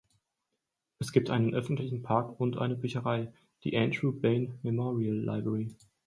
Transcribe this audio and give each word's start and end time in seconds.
Es 0.97 1.11
gibt 1.11 1.29
einen 1.29 1.53
öffentlichen 1.53 2.01
Park 2.01 2.39
und 2.39 2.57
eine 2.57 2.75
Bücherei, 2.75 3.31
die 3.63 3.77
Andrew 3.77 4.11
Bayne 4.11 4.57
Memorial 4.63 5.15
Library. 5.15 5.69